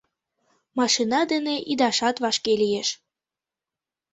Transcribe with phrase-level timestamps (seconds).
[0.79, 2.89] Машина дене ӱдашат вашке лиеш.